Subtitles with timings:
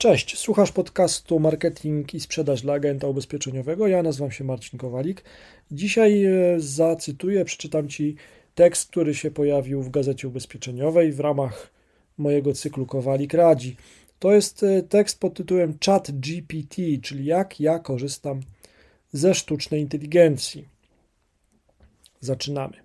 [0.00, 3.88] Cześć, słuchasz podcastu Marketing i Sprzedaż dla Agenta Ubezpieczeniowego.
[3.88, 5.24] Ja nazywam się Marcin Kowalik.
[5.70, 8.16] Dzisiaj e, zacytuję, przeczytam Ci
[8.54, 11.70] tekst, który się pojawił w Gazecie Ubezpieczeniowej w ramach
[12.18, 13.76] mojego cyklu Kowalik Radzi.
[14.18, 18.40] To jest e, tekst pod tytułem Chat GPT, czyli jak ja korzystam
[19.12, 20.68] ze sztucznej inteligencji.
[22.20, 22.76] Zaczynamy.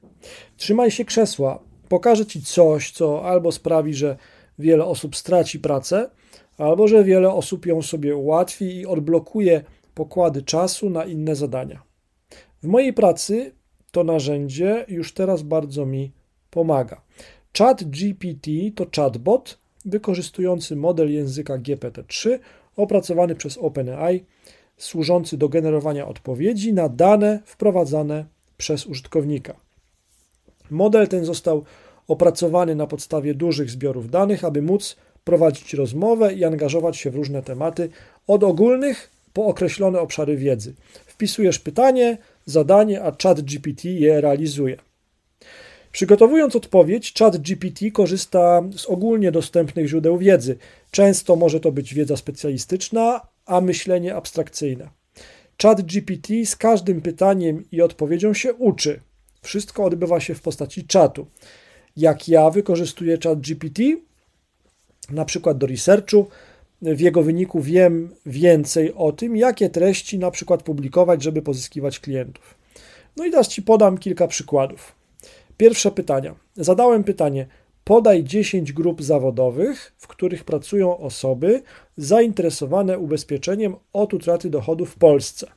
[0.58, 1.60] Trzymaj się krzesła.
[1.90, 4.18] Pokażę Ci coś, co albo sprawi, że
[4.60, 6.10] wiele osób straci pracę,
[6.58, 9.64] albo że wiele osób ją sobie ułatwi i odblokuje
[9.96, 11.84] pokłady czasu na inne zadania.
[12.64, 13.52] W mojej pracy
[13.92, 16.12] to narzędzie już teraz bardzo mi
[16.50, 17.02] pomaga.
[17.58, 22.40] Chat GPT to chatbot wykorzystujący model języka GPT-3
[22.76, 24.24] opracowany przez OpenAI,
[24.78, 28.26] służący do generowania odpowiedzi na dane wprowadzane
[28.58, 29.56] przez użytkownika.
[30.70, 31.64] Model ten został
[32.08, 34.96] opracowany na podstawie dużych zbiorów danych, aby móc
[35.26, 37.90] prowadzić rozmowę i angażować się w różne tematy,
[38.28, 40.74] od ogólnych po określone obszary wiedzy.
[41.06, 44.78] Wpisujesz pytanie, zadanie, a Chat GPT je realizuje.
[45.92, 50.58] Przygotowując odpowiedź, Chat GPT korzysta z ogólnie dostępnych źródeł wiedzy.
[50.92, 54.90] Często może to być wiedza specjalistyczna, a myślenie abstrakcyjne.
[55.62, 59.00] Chat GPT z każdym pytaniem i odpowiedzią się uczy.
[59.42, 61.28] Wszystko odbywa się w postaci czatu.
[61.98, 63.84] Jak ja wykorzystuję Chat GPT?
[65.12, 66.28] Na przykład do researchu.
[66.82, 72.56] W jego wyniku wiem więcej o tym, jakie treści na przykład publikować, żeby pozyskiwać klientów.
[73.18, 74.96] No i teraz Ci podam kilka przykładów.
[75.58, 76.36] Pierwsze pytania.
[76.56, 77.48] Zadałem pytanie:
[77.84, 81.64] podaj 10 grup zawodowych, w których pracują osoby
[81.98, 85.48] zainteresowane ubezpieczeniem od utraty dochodu w Polsce.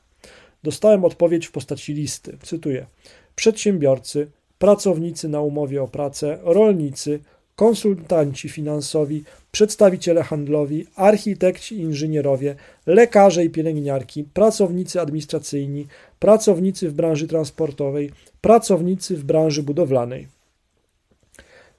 [0.62, 2.38] Dostałem odpowiedź w postaci listy.
[2.42, 2.86] Cytuję:
[3.34, 7.20] przedsiębiorcy, pracownicy na umowie o pracę, rolnicy,
[7.58, 12.54] konsultanci finansowi, przedstawiciele handlowi, architekci inżynierowie,
[12.86, 15.86] lekarze i pielęgniarki, pracownicy administracyjni,
[16.18, 20.28] pracownicy w branży transportowej, pracownicy w branży budowlanej.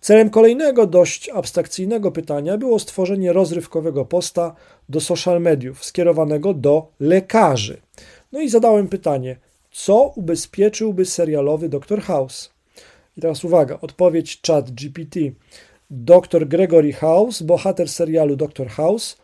[0.01, 4.55] Celem kolejnego dość abstrakcyjnego pytania było stworzenie rozrywkowego posta
[4.89, 7.77] do social mediów skierowanego do lekarzy.
[8.31, 9.35] No i zadałem pytanie,
[9.71, 12.01] co ubezpieczyłby serialowy Dr.
[12.01, 12.49] House?
[13.17, 15.19] I teraz uwaga, odpowiedź chat GPT.
[15.89, 19.17] Dr Gregory House, bohater serialu Dr House,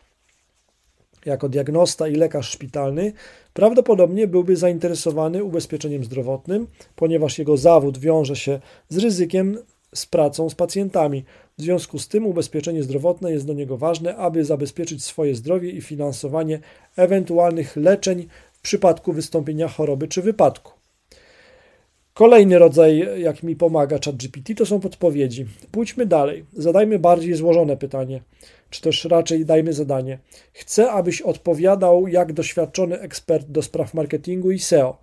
[1.26, 3.12] jako diagnosta i lekarz szpitalny,
[3.52, 6.66] prawdopodobnie byłby zainteresowany ubezpieczeniem zdrowotnym,
[6.96, 9.58] ponieważ jego zawód wiąże się z ryzykiem
[9.94, 11.24] z pracą z pacjentami.
[11.58, 15.80] W związku z tym ubezpieczenie zdrowotne jest do niego ważne, aby zabezpieczyć swoje zdrowie i
[15.80, 16.60] finansowanie
[16.96, 20.75] ewentualnych leczeń w przypadku wystąpienia choroby czy wypadku.
[22.16, 25.46] Kolejny rodzaj, jak mi pomaga ChatGPT, to są podpowiedzi.
[25.70, 26.44] Pójdźmy dalej.
[26.52, 28.22] Zadajmy bardziej złożone pytanie,
[28.70, 30.18] czy też raczej dajmy zadanie.
[30.52, 34.96] Chcę, abyś odpowiadał jak doświadczony ekspert do spraw marketingu i SEO.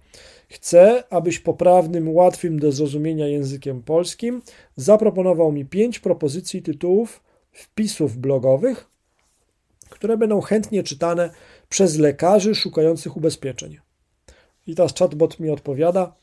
[0.50, 4.42] Chcę, abyś poprawnym, łatwym do zrozumienia językiem polskim
[4.76, 8.88] zaproponował mi pięć propozycji tytułów wpisów blogowych,
[9.90, 11.30] które będą chętnie czytane
[11.70, 13.78] przez lekarzy szukających ubezpieczeń.
[14.68, 16.14] I teraz chatbot mi odpowiada.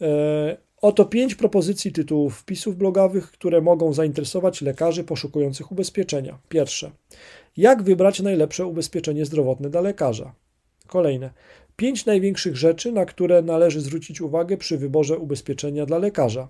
[0.00, 6.38] E, oto pięć propozycji tytułów wpisów blogowych, które mogą zainteresować lekarzy poszukujących ubezpieczenia.
[6.48, 6.90] Pierwsze.
[7.56, 10.34] Jak wybrać najlepsze ubezpieczenie zdrowotne dla lekarza?
[10.86, 11.30] Kolejne.
[11.76, 16.48] Pięć największych rzeczy, na które należy zwrócić uwagę przy wyborze ubezpieczenia dla lekarza.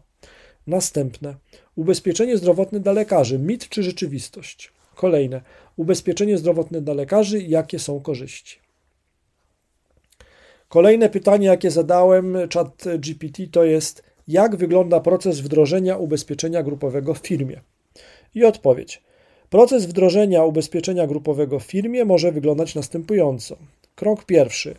[0.67, 1.35] Następne.
[1.77, 3.39] Ubezpieczenie zdrowotne dla lekarzy.
[3.39, 4.73] Mit czy rzeczywistość?
[4.95, 5.41] Kolejne.
[5.77, 7.43] Ubezpieczenie zdrowotne dla lekarzy.
[7.43, 8.64] Jakie są korzyści?
[10.75, 17.19] Kolejne pytanie, jakie zadałem chat GPT, to jest, jak wygląda proces wdrożenia ubezpieczenia grupowego w
[17.19, 17.61] firmie?
[18.35, 19.03] I odpowiedź.
[19.51, 23.57] Proces wdrożenia ubezpieczenia grupowego w firmie może wyglądać następująco.
[23.95, 24.75] Krok pierwszy.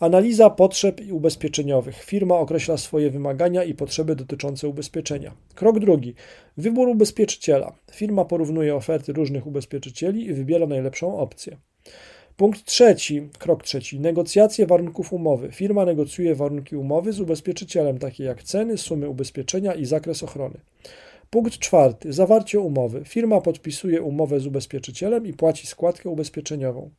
[0.00, 2.04] Analiza potrzeb ubezpieczeniowych.
[2.04, 5.32] Firma określa swoje wymagania i potrzeby dotyczące ubezpieczenia.
[5.54, 6.14] Krok drugi.
[6.56, 7.72] Wybór ubezpieczyciela.
[7.92, 11.56] Firma porównuje oferty różnych ubezpieczycieli i wybiera najlepszą opcję.
[12.40, 15.52] Punkt trzeci, krok trzeci, negocjacje warunków umowy.
[15.52, 20.60] Firma negocjuje warunki umowy z ubezpieczycielem, takie jak ceny, sumy ubezpieczenia i zakres ochrony.
[21.30, 23.02] Punkt czwarty, zawarcie umowy.
[23.04, 26.90] Firma podpisuje umowę z ubezpieczycielem i płaci składkę ubezpieczeniową.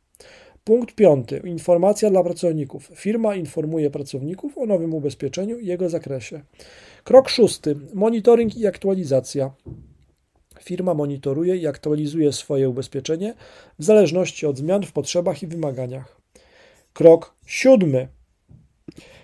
[0.64, 2.92] Punkt piąty, informacja dla pracowników.
[2.96, 6.42] Firma informuje pracowników o nowym ubezpieczeniu i jego zakresie.
[7.04, 9.52] Krok szósty, monitoring i aktualizacja.
[10.64, 13.34] Firma monitoruje i aktualizuje swoje ubezpieczenie
[13.80, 16.22] w zależności od zmian w potrzebach i wymaganiach.
[16.94, 18.08] Krok siódmy.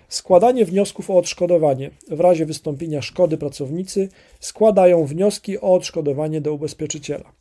[0.08, 1.90] Składanie wniosków o odszkodowanie.
[2.10, 4.08] W razie wystąpienia szkody pracownicy
[4.40, 7.32] składają wnioski o odszkodowanie do ubezpieczyciela.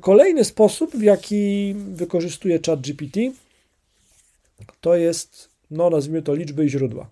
[0.00, 3.20] Kolejny sposób, w jaki wykorzystuje ChatGPT,
[4.80, 7.10] to jest, no nazwijmy to liczby i źródła.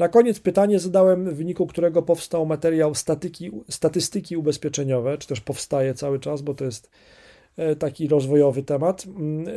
[0.00, 5.94] Na koniec pytanie zadałem, w wyniku którego powstał materiał statyki, statystyki ubezpieczeniowe, czy też powstaje
[5.94, 6.90] cały czas, bo to jest
[7.56, 9.06] e, taki rozwojowy temat.
[9.06, 9.52] Mm, e,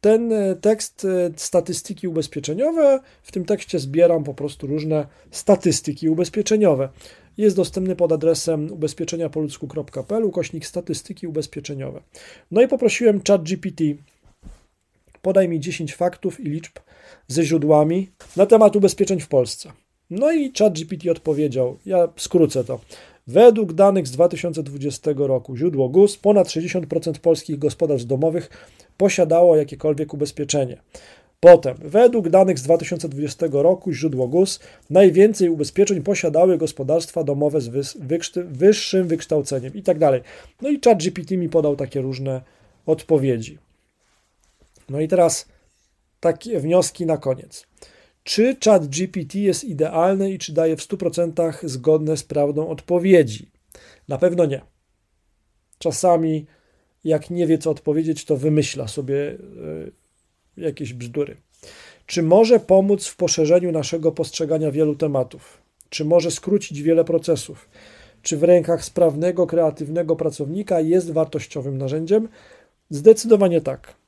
[0.00, 1.06] ten e, tekst
[1.36, 6.88] statystyki ubezpieczeniowe, w tym tekście zbieram po prostu różne statystyki ubezpieczeniowe.
[7.36, 12.02] Jest dostępny pod adresem ubezpieczeniapoludzku.pl ukośnik statystyki ubezpieczeniowe.
[12.50, 13.82] No i poprosiłem ChatGPT,
[15.22, 16.72] podaj mi 10 faktów i liczb
[17.28, 19.72] ze źródłami na temat ubezpieczeń w Polsce.
[20.10, 22.80] No i ChatGPT odpowiedział, ja skrócę to.
[23.26, 28.50] Według danych z 2020 roku, źródło GUS, ponad 60% polskich gospodarstw domowych
[28.96, 30.82] posiadało jakiekolwiek ubezpieczenie.
[31.40, 34.60] Potem, według danych z 2020 roku, źródło GUS,
[34.90, 37.96] najwięcej ubezpieczeń posiadały gospodarstwa domowe z
[38.36, 40.20] wyższym wykształceniem i tak dalej.
[40.62, 42.40] No i ChatGPT mi podał takie różne
[42.86, 43.58] odpowiedzi.
[44.92, 45.48] No i teraz
[46.20, 47.66] takie wnioski na koniec.
[48.24, 53.50] Czy chat GPT jest idealny i czy daje w 100% zgodne z prawdą odpowiedzi?
[54.08, 54.60] Na pewno nie.
[55.78, 56.46] Czasami,
[57.04, 59.36] jak nie wie, co odpowiedzieć, to wymyśla sobie e,
[60.56, 61.36] jakieś bzdury.
[62.06, 65.62] Czy może pomóc w poszerzeniu naszego postrzegania wielu tematów?
[65.88, 67.68] Czy może skrócić wiele procesów?
[68.22, 72.28] Czy w rękach sprawnego, kreatywnego pracownika jest wartościowym narzędziem?
[72.90, 74.01] Zdecydowanie tak.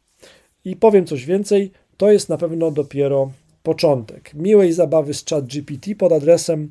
[0.65, 3.33] I powiem coś więcej, to jest na pewno dopiero
[3.63, 4.35] początek.
[4.35, 6.71] Miłej zabawy z ChatGPT pod adresem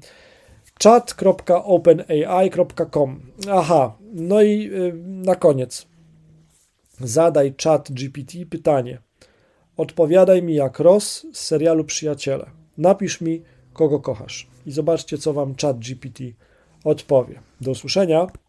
[0.83, 3.21] chat.openai.com.
[3.51, 5.87] Aha, no i y, na koniec.
[6.99, 8.97] Zadaj ChatGPT pytanie.
[9.77, 12.45] Odpowiadaj mi jak Ross z serialu Przyjaciele.
[12.77, 13.41] Napisz mi,
[13.73, 14.47] kogo kochasz.
[14.65, 16.19] I zobaczcie, co wam ChatGPT
[16.83, 17.41] odpowie.
[17.61, 18.27] Do usłyszenia.